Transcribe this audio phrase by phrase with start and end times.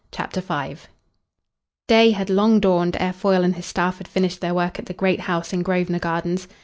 [0.11, 0.77] CHAPTER V
[1.87, 4.95] Day had long dawned ere Foyle and his staff had finished their work at the
[4.95, 6.47] great house in Grosvenor Gardens.